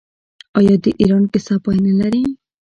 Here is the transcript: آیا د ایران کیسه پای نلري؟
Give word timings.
آیا 0.57 0.75
د 0.83 0.85
ایران 1.01 1.23
کیسه 1.31 1.55
پای 1.63 1.77
نلري؟ 1.85 2.23